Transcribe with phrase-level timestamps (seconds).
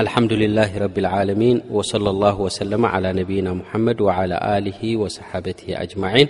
[0.00, 1.56] ኣልሓምድላه ረብ ዓለሚን
[1.90, 2.58] صለى ه ሰ
[3.18, 3.46] ነብና
[3.84, 4.00] መድ
[5.14, 5.30] صሓ
[5.82, 6.26] ኣጅማን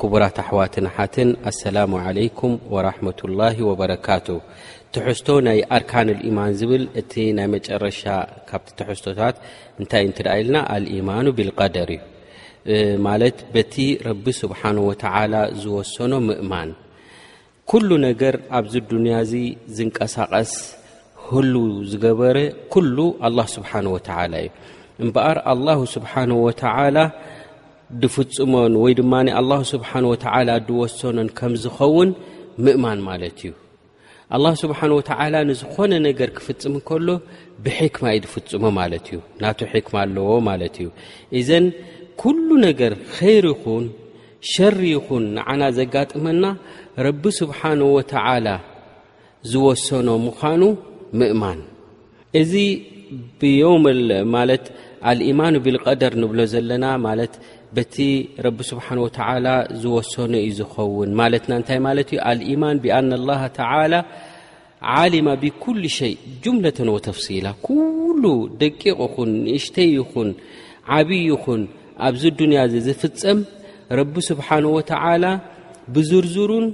[0.00, 2.52] ክቡራት ኣሕዋትን ሓትን ኣሰላሙ ለይኩም
[2.88, 4.26] ረመة ላه ወበረካቱ
[4.94, 6.08] ተሕዝቶ ናይ ኣርካን
[6.38, 8.02] ማን ዝብል እቲ ናይ መጨረሻ
[8.50, 9.36] ካብቲ ትሕዝቶታት
[9.80, 11.90] እንታይ እንትደእ ኢልና አልማኑ ብልቀደር
[12.76, 13.74] እዩ ማለት በቲ
[14.08, 16.70] ረቢ ስብሓه ወተላ ዝወሰኖ ምእማን
[17.72, 19.34] ኩሉ ነገር ኣብዚ ድንያ እዚ
[19.78, 20.52] ዝንቀሳቀስ
[21.32, 21.54] ህሉ
[21.90, 22.36] ዝገበረ
[22.74, 24.48] ኩሉ ኣላህ ስብሓን ወተዓላ እዩ
[25.04, 26.96] እምበኣር ኣላሁ ስብሓን ወተዓላ
[28.02, 32.10] ድፍፅሞን ወይ ድማ ኣላ ስብሓን ወተዓላ ድወሰኖን ከም ዝኸውን
[32.64, 33.52] ምእማን ማለት እዩ
[34.36, 37.08] ኣላ ስብሓን ወተዓላ ንዝኾነ ነገር ክፍፅም እከሎ
[37.64, 40.88] ብሕክማ ዩ ድፍፅሞ ማለት እዩ ናቱ ሕክማ ኣለዎ ማለት እዩ
[41.40, 41.66] እዘን
[42.24, 43.86] ኩሉ ነገር ኸይር ይኹን
[44.52, 46.44] ሸር ይኹን ንዓና ዘጋጥመና
[47.06, 48.48] ረቢ ስብሓን ወተዓላ
[49.52, 50.62] ዝወሰኖ ምዃኑ
[51.16, 52.52] እማእዚ
[53.40, 54.64] ብማት
[55.20, 57.34] ልማኑ ብልቀደር ንብሎ ዘለና ማለት
[57.76, 57.96] በቲ
[58.46, 59.46] ረቢ ስብሓን ወተዓላ
[59.82, 63.94] ዝወሰኑ እዩ ዝኸውን ማለትና እንታይ ማለት እዩ ኣልማን ብኣና ላሃ ተላ
[64.94, 66.12] ዓሊማ ብኩሉ ሸይ
[66.44, 68.22] ጁምለተን ዎተፍሲላ ኩሉ
[68.62, 70.28] ደቂቕ ኹን ንእሽተይ ይኹን
[70.96, 71.62] ዓብይ ይኹን
[72.08, 73.38] ኣብዚ ድንያ ዚ ዝፍፀም
[74.00, 75.24] ረቢ ስብሓን ወተዓላ
[75.94, 76.66] ብዝርዝሩን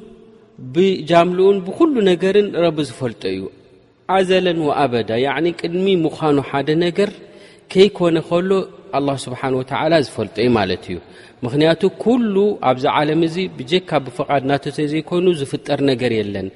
[0.77, 3.43] ብጃምልኡን ብኩሉ ነገርን ረቢ ዝፈልጦ እዩ
[4.13, 5.11] ኣዘለን ወኣበዳ
[5.61, 7.11] ቅድሚ ምዃኑ ሓደ ነገር
[7.73, 8.51] ከይኮነ ከሎ
[8.97, 10.99] ኣላ ስብሓን ወተዓላ ዝፈልጦ ዩ ማለት እዩ
[11.45, 12.35] ምክንያቱ ኩሉ
[12.71, 16.49] ኣብዚ ዓለም እዚ ብጀካ ብፍቓድ እናተሰይ ዘይኮይኑ ዝፍጠር ነገር የለን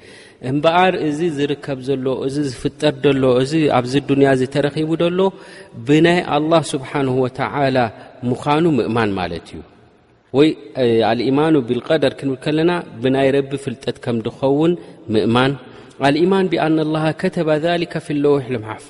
[0.49, 5.23] እምበኣር እዚ ዝርከብ ዘሎ እዚ ዝፍጠር ሎ እዚ ኣብዚ ድንያ እዚ ተረኺቡ ሎ
[5.89, 7.77] ብናይ ኣላ ስብሓን ወተዓላ
[8.31, 9.61] ምዃኑ ምእማን ማለት እዩ
[10.37, 10.49] ወይ
[11.11, 12.71] አልኢማኑ ብልቀደር ክንብል ከለና
[13.03, 14.73] ብናይ ረቢ ፍልጠት ከም ድኸውን
[15.13, 15.51] ምእማን
[16.07, 17.47] አልኢማን ብኣና ላ ከተባ
[17.81, 18.87] ሊከ ፊ ለውሒ ማፉ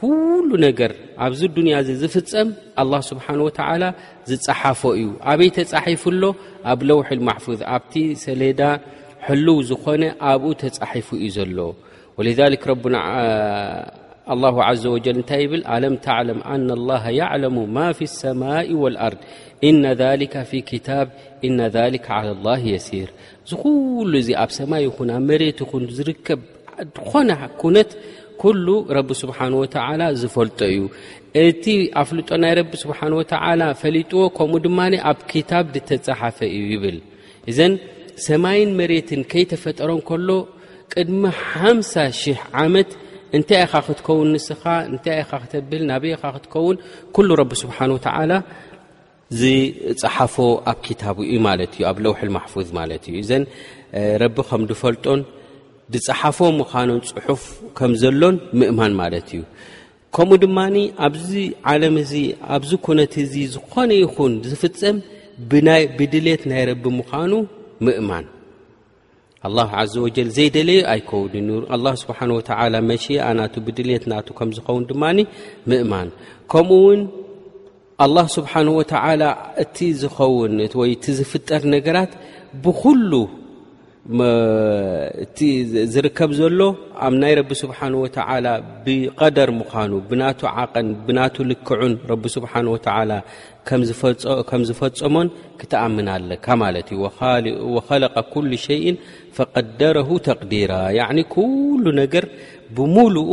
[0.00, 0.92] ኩሉ ነገር
[1.26, 2.48] ኣብዚ ዱንያ እዚ ዝፍፀም
[2.82, 3.82] ኣ ስብሓ ወተላ
[4.30, 6.32] ዝፀሓፎ እዩ ኣበይ ተፃሒፉ ሎ
[6.70, 7.44] ኣብ ለውሒል ማፉ
[7.74, 7.94] ኣብቲ
[8.24, 8.60] ሰሌዳ
[9.26, 11.70] ሕልው ዝኾነ ኣብኡ ተፃሒፉ እዩ ዘሎ ወ
[14.82, 18.42] ዘ ወጀል እንታይ ይብል ኣለም ተለም ኣና ላ ያዕለሙ ማ ፊ ሰማ
[18.82, 19.20] ወልኣርድ
[19.68, 21.06] እነ ذሊ ፊ ክታብ
[21.46, 21.58] እነ
[21.94, 21.98] ሊ
[22.44, 23.10] ላ የሲር
[23.50, 26.40] ዝኩሉ እዚ ኣብ ሰማይ ይኹን ብ መሬት ይኹን ዝርከብ
[27.10, 27.30] ኮነ
[27.60, 27.90] ኩነት
[28.42, 28.66] ኩሉ
[28.98, 30.80] ረቢ ስብሓን ወላ ዝፈልጦ እዩ
[31.44, 31.64] እቲ
[32.02, 32.98] ኣፍልጦ ናይ ረ ስብሓ
[33.32, 34.78] ተላ ፈሊጥዎ ከምኡ ድማ
[35.10, 36.98] ኣብ ክታብ ድተፀሓፈ እዩ ይብል
[37.52, 37.72] እዘን
[38.30, 40.30] ሰማይን መሬትን ከይተፈጠሮን ከሎ
[40.94, 41.24] ቅድሚ
[41.54, 42.90] ሓሳ 0 ዓመት
[43.36, 44.62] እንታይ ኢኻ ክትከውን ንስኻ
[44.92, 46.76] እንታይ ኣይኻ ክተብል ናበካ ክትከውን
[47.14, 48.32] ኩሉ ረቢ ስብሓን ወተዓላ
[49.40, 50.34] ዝፀሓፎ
[50.70, 53.44] ኣብ ኪታቡ እዩ ማለት እዩ ኣብ ለውሒል ማሕፉዝ ማለት እዩ እዘን
[54.22, 55.20] ረቢ ከም ዝፈልጦን
[55.94, 57.42] ብፀሓፎ ምዃኖን ፅሑፍ
[57.78, 59.42] ከምዘሎን ምእማን ማለት እዩ
[60.16, 60.76] ከምኡ ድማኒ
[61.08, 61.30] ኣብዚ
[61.72, 62.12] ዓለም እዚ
[62.56, 64.96] ኣብዚ ኩነት እዚ ዝኾነ ይኹን ዝፍፀም
[65.98, 67.32] ብድሌት ናይ ረቢ ምዃኑ
[67.86, 68.24] ምእማን
[69.46, 69.58] ኣላ
[69.92, 72.40] ዘ ወጀል ዘይደለዩ ኣይከውን ኒ ኣላ ስብሓ ወ
[72.90, 75.18] መሽኣ ናቱ ብድልት ናቱ ከም ዝኸውን ድማኒ
[75.70, 76.08] ምእማን
[76.52, 77.00] ከምኡ ውን
[78.04, 79.22] ኣላ ስብሓን ወተዓላ
[79.64, 82.12] እቲ ዝኸውን ወይቲ ዝፍጠር ነገራት
[82.64, 83.12] ብኩሉ
[85.24, 85.38] እቲ
[85.92, 86.60] ዝርከብ ዘሎ
[87.04, 88.46] ኣብ ናይ ረቢ ስብሓን ወተዓላ
[88.84, 91.18] ብቀደር ምዃኑ ብናቱ ዓቀን ብና
[91.50, 93.12] ልክዑን ረቢ ስብሓ ወተላ
[94.48, 95.28] ከም ዝፈፀሞን
[95.60, 97.00] ክተኣምን ኣለካ ማለት እዩ
[97.76, 98.84] ወከለቀ ኩሉ ሸይ
[99.38, 102.26] ፈቀደረሁ ተቅዲራ ዕ ኩሉ ነገር
[102.78, 103.30] ብሙሉኡ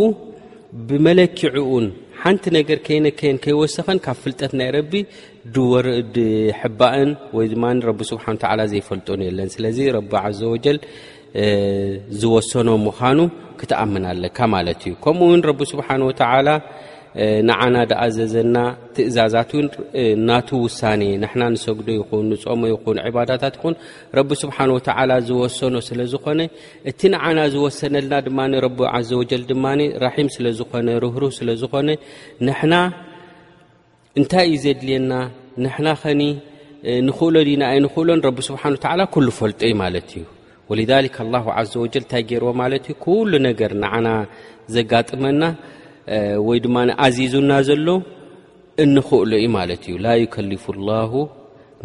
[0.90, 1.86] ብመለኪዑኡን
[2.24, 4.92] ሓንቲ ነገር ከይነከየን ከይወሰኸን ካብ ፍልጠት ናይ ረቢ
[5.72, 10.78] ወርድሕባእን ወይ ድማረቢ ስብሓን ላ ዘይፈልጦን የለን ስለዚ ረቢ ዘወጀል
[12.22, 13.20] ዝወሰኖ ምዃኑ
[13.60, 16.48] ክተኣምና ኣለካ ማለት እዩ ከምኡውን ረቢ ስብሓን ወተላ
[17.48, 18.56] ንዓና ደኣ ዘዘና
[18.96, 19.66] ትእዛዛት እውን
[20.28, 23.74] ናቱ ውሳኒ ንሕና ንሰግዶ ይኹን ንፀሞ ይኹን ዕባዳታት ይኹን
[24.18, 26.40] ረቢ ስብሓን ወተዓላ ዝወሰኖ ስለዝኾነ
[26.92, 28.80] እቲ ንዓና ዝወሰነልና ድማ ረቢ
[29.10, 29.66] ዘ ወጀል ድማ
[30.06, 31.90] ራሒም ስለዝኾነ ርህሩ ስለዝኾነ
[32.50, 32.74] ንና
[34.20, 35.12] እንታይ እዩ ዘድልየና
[35.66, 36.22] ንሕና ኸኒ
[37.10, 40.24] ንኽእሎ ዲና ኣይንክእሎን ረቢ ስብሓ ወዓላ ኩሉ ፈልጦዩ ማለት እዩ
[40.72, 41.36] ወክ ኣላ
[41.74, 44.08] ዘ ወጀል እንታይ ገይርዎ ማለት እዩ ኩሉ ነገር ንዓና
[44.76, 45.42] ዘጋጥመና
[46.48, 47.88] ወይ ድማ ንኣዚዙና ዘሎ
[48.84, 51.12] እንክእሎ እዩ ማለት እዩ ላ ይከሊፉ ላሁ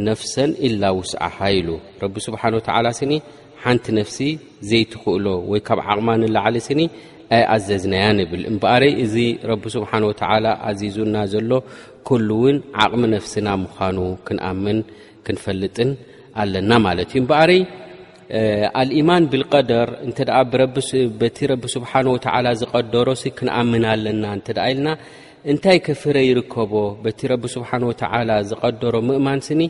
[0.09, 1.69] ነፍሰን ኢላ ውስዓሃኢሉ
[2.03, 3.13] ረቢ ስብሓ ወተዓላ ስኒ
[3.65, 4.17] ሓንቲ ነፍሲ
[4.71, 6.81] ዘይትክእሎ ወይ ካብ ዓቕማ ንላዕሊ ስኒ
[7.37, 9.15] ኣይኣዘዝናያ ንብል እምበኣረይ እዚ
[9.51, 11.51] ረቢ ስብሓ ወተዓላ ኣዚዙና ዘሎ
[12.11, 13.99] ኩሉ እውን ዓቕሚ ነፍስና ምዃኑ
[14.29, 14.79] ክንኣምን
[15.27, 15.91] ክንፈልጥን
[16.41, 17.61] ኣለና ማለት እዩ እምበኣረይ
[18.81, 20.19] ኣልኢማን ብልቀደር እንተ
[21.21, 24.89] በቲ ረቢ ስብሓን ወተዓላ ዝቀደሮ ሲ ክንኣምና ኣለና እንተደ ኢልና
[25.53, 26.73] እንታይ ከፍረ ይርከቦ
[27.05, 28.13] በቲ ረቢ ስብሓን ወተዓ
[28.53, 29.61] ዘቀደሮ ምእማን ስኒ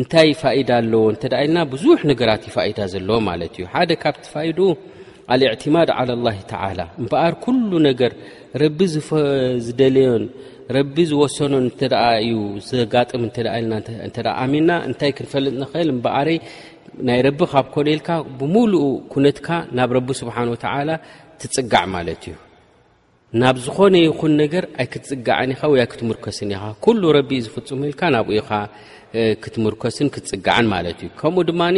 [0.00, 4.58] እንታይ ፋኢዳ ኣለዎ እተ ኢልና ብዙሕ ነገራት ይፋኢዳ ዘለዎ ማለት እዩ ሓደ ካብቲ ፋይዱ
[5.32, 8.12] ኣልእዕትማድ ዓላ ላሂ ተዓላ እምበኣር ኩሉ ነገር
[8.62, 8.78] ረቢ
[9.66, 10.24] ዝደለዮን
[10.76, 11.80] ረቢ ዝወሰኖን እንተ
[12.24, 12.34] እዩ
[12.70, 16.38] ዘጋጥም እኢናእ ኣሚንና እንታይ ክንፈልጥ ንክእል እምበኣረይ
[17.08, 18.08] ናይ ረቢ ካብ ኮነኢልካ
[18.40, 19.48] ብሙሉእ ኩነትካ
[19.78, 20.90] ናብ ረቢ ስብሓን ወተዓላ
[21.42, 22.34] ትፅጋዕ ማለት እዩ
[23.40, 28.50] ናብ ዝኾነ ይኹን ነገር ኣይ ክትፅጋዕን ኢኻ ወይ ክትምርኮስን ኢኻ ኩሉ ረቢ እዩ ዝፍፅሙኢልካ ናብኡኢኻ
[29.44, 31.76] ክትምርኮስን ክትፅጋዕን ማለት እዩ ከምኡ ድማኒ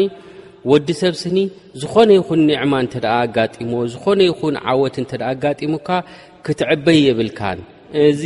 [0.71, 1.39] ወዲ ሰብ ስኒ
[1.81, 5.89] ዝኾነ ይኹን ኒዕማ እንተ ኣጋጢሞዎ ዝኾነ ይኹን ዓወት እንተ ኣጋጢሙካ
[6.45, 7.59] ክትዕበይ የብልካን
[8.05, 8.23] እዚ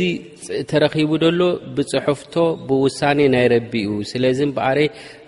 [0.69, 1.41] ተረኺቡ ዘሎ
[1.77, 2.35] ብፅሑፍቶ
[2.67, 4.79] ብውሳኔ ናይ ረቢ እዩ ስለዚ ምበኣረ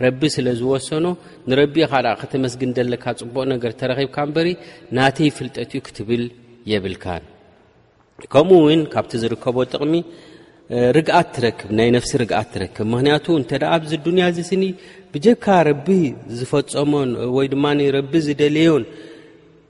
[0.06, 1.06] ረቢ ስለ ዝወሰኖ
[1.50, 4.48] ንረቢኡ ካ ከተመስግን ዘለካ ፅቡቅ ነገር ተረኪብካ እንበሪ
[4.98, 6.24] ናተይ ፍልጠት እዩ ክትብል
[6.72, 7.24] የብልካን
[8.34, 9.94] ከምኡእውን ካብቲ ዝርከቦ ጥቕሚ
[10.96, 14.64] ርግኣት ትረክብ ናይ ነፍሲ ርግኣት ትረክብ ምክንያቱ እንተኣ ኣዚ ዱንያ እዚ ስኒ
[15.14, 15.88] ብጀካ ረቢ
[16.38, 17.66] ዝፈፀሞን ወይ ድማ
[17.96, 18.84] ረቢ ዝደለዮን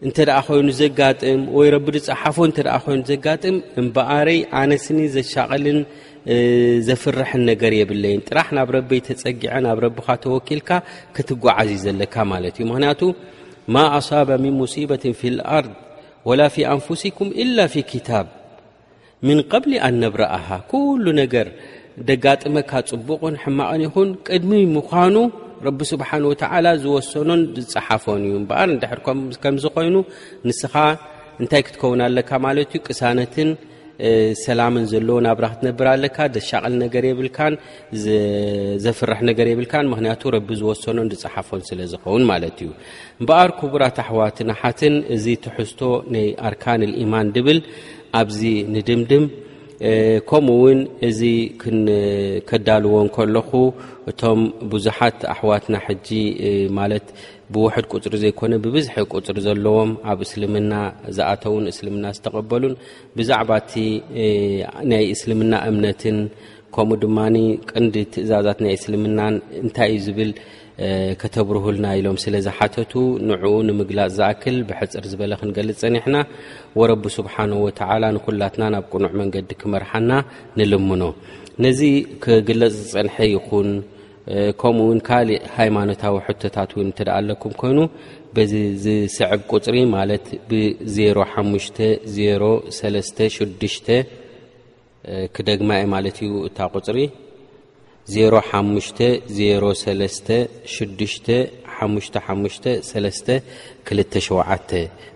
[0.07, 5.79] እንተ ደኣ ኮይኑ ዘጋጥም ወይ ረቢ ንፀሓፎ እተደኣ ኮይኑ ዘጋጥም እምበኣረይ ኣነስኒ ዘሻቅልን
[6.87, 10.69] ዘፍርሐን ነገር የብለይን ጥራሕ ናብ ረብይ ተፀጊዐን ኣብ ረቢካ ተወኪልካ
[11.17, 13.01] ክትጓዓዝ ዘለካ ማለት እዩ ምክንያቱ
[13.73, 15.65] ማ ኣሳበ ምን ሙሲበትን ፊ ልኣር
[16.29, 18.27] ወላ ፊ ኣንፍስኩም ኢላ ፊ ኪታብ
[19.29, 21.47] ምን ቀብሊ ኣን ነብረኣሃ ኩሉ ነገር
[22.09, 25.15] ደጋጥመካ ፅቡቅን ሕማቅን ይኹን ቅድሚ ምዃኑ
[25.67, 27.41] ረቢ ስብሓን ወተዓላ ዝወሰኖን
[27.71, 29.95] ዝፀሓፎን እዩ እምበኣር ንድሕርከምዝኮይኑ
[30.49, 30.75] ንስኻ
[31.41, 33.49] እንታይ ክትከውን ኣለካ ማለት እዩ ቅሳነትን
[34.45, 37.55] ሰላምን ዘለዎ ኣብራክትነብር ኣለካ ደሻቅል ነገር የብልካን
[38.83, 42.71] ዘፍራሕ ነገር የብልካን ምክንያቱ ረቢ ዝወሰኖን ዝፀሓፎን ስለዝኸውን ማለት እዩ
[43.21, 45.81] እምበኣር ክቡራት ኣሕዋትናሓትን እዚ ትሕዝቶ
[46.15, 47.59] ናይ ኣርካን ልኢማን ድብል
[48.21, 48.41] ኣብዚ
[48.77, 49.25] ንድምድም
[50.29, 51.21] ከምኡ ውን እዚ
[51.61, 53.49] ክንከዳልዎ ከለኹ
[54.09, 54.39] እቶም
[54.71, 56.07] ብዙሓት ኣሕዋትና ሕጂ
[56.79, 57.05] ማለት
[57.53, 60.73] ብውሕድ ቁፅሪ ዘይኮነ ብብዝሒ ቁፅሪ ዘለዎም ኣብ እስልምና
[61.17, 62.75] ዝኣተውን እስልምና ዝተቐበሉን
[63.17, 63.73] ብዛዕባ እቲ
[64.91, 66.19] ናይ እስልምና እምነትን
[66.75, 67.35] ከምኡ ድማኒ
[67.71, 70.31] ቅንዲ ትእዛዛት ናይ እስልምናን እንታይ እዩ ዝብል
[71.21, 72.93] ከተብርህልና ኢሎም ስለዝሓተቱ
[73.29, 76.15] ንዕኡ ንምግላፅ ዝኣክል ብሕፅር ዝበለ ክንገልፅ ፀኒሕና
[76.81, 80.09] ወረቢ ስብሓንወተዓላ ንኩላትና ናብ ቁኑዕ መንገዲ ክመርሓና
[80.59, 81.03] ንልሙኖ
[81.65, 81.81] ነዚ
[82.23, 83.69] ክግለፅ ዝፀንሐ ይኹን
[84.61, 87.79] ከምኡውን ካሊእ ሃይማኖታዊ ሕቶታት እውን ንትደኣ ኣለኩም ኮይኑ
[88.35, 88.53] በዚ
[88.83, 93.35] ዝስዕብ ቁፅሪ ማለት ብ006ሽ
[95.35, 96.99] ክደግማኤ ማለት እዩ እታ ቁፅሪ
[98.13, 99.29] 062ሸ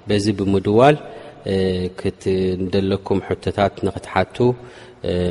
[0.09, 0.95] በዚ ብምድዋል
[1.99, 4.37] ክትደለኩም ሕቶታት ንክትሓቱ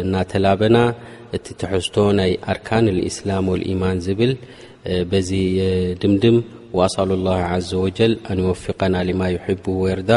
[0.05, 0.77] እናተላበና
[1.37, 4.33] እቲ ትሕዝቶ ናይ ኣርካን እስላም ወልኢማን ዝብል
[5.13, 5.31] በዚ
[6.03, 6.37] ድምድም
[6.79, 10.11] ወኣስኣሉ اላه ዘ ወጀል ኣን ወፍቀና ሊማ ሕቡ ወርዳ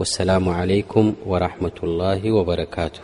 [0.00, 2.96] ወሰላሙ ለይኩም ወረመة ላه ወበረካቱ